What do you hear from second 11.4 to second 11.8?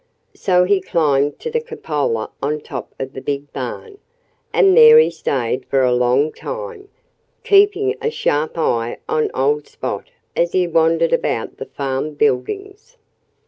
the